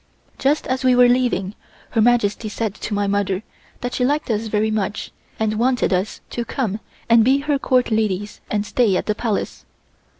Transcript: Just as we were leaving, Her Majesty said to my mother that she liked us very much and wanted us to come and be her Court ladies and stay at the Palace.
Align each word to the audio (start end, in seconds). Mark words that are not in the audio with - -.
Just 0.39 0.65
as 0.65 0.83
we 0.83 0.95
were 0.95 1.07
leaving, 1.07 1.53
Her 1.91 2.01
Majesty 2.01 2.49
said 2.49 2.73
to 2.73 2.95
my 2.95 3.05
mother 3.05 3.43
that 3.81 3.93
she 3.93 4.03
liked 4.03 4.31
us 4.31 4.47
very 4.47 4.71
much 4.71 5.11
and 5.39 5.59
wanted 5.59 5.93
us 5.93 6.21
to 6.31 6.43
come 6.43 6.79
and 7.07 7.23
be 7.23 7.41
her 7.41 7.59
Court 7.59 7.91
ladies 7.91 8.41
and 8.49 8.65
stay 8.65 8.95
at 8.97 9.05
the 9.05 9.13
Palace. 9.13 9.63